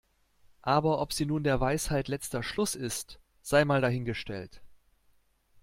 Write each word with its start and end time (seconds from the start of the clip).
Aber 0.63 0.99
ob 0.99 1.13
sie 1.13 1.27
nun 1.27 1.43
der 1.43 1.59
Weisheit 1.59 2.07
letzter 2.07 2.41
Schluss 2.41 2.73
ist, 2.73 3.19
sei 3.43 3.65
mal 3.65 3.81
dahingestellt. 3.81 4.59